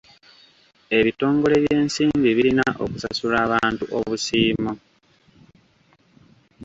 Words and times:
Ebitongole 0.97 1.55
by'ensimbi 1.63 2.29
birina 2.37 2.65
okusasula 2.83 3.35
abantu 3.45 3.83
obusiimo. 3.97 4.71